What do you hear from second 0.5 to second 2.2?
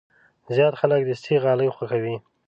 زیات خلک دستي غالۍ خوښوي.